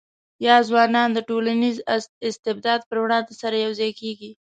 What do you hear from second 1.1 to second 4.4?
د ټولنیز استبداد پر وړاندې سره یو ځای کېږي.